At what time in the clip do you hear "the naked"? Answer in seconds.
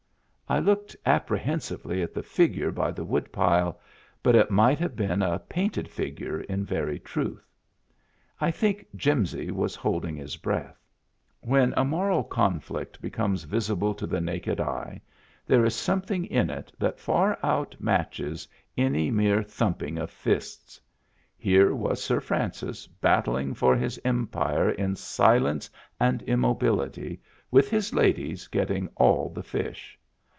14.05-14.59